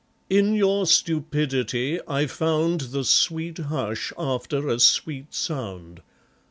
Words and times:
In 0.31 0.55
your 0.55 0.87
stupidity 0.87 1.99
I 2.07 2.25
found 2.25 2.81
The 2.89 3.03
sweet 3.03 3.59
hush 3.59 4.11
after 4.17 4.67
a 4.67 4.79
sweet 4.79 5.31
sound. 5.35 6.01